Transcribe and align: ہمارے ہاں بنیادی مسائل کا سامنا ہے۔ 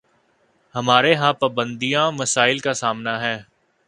ہمارے 0.75 1.13
ہاں 1.15 1.33
بنیادی 1.55 1.91
مسائل 2.19 2.57
کا 2.65 2.73
سامنا 2.73 3.13
ہے۔ 3.21 3.37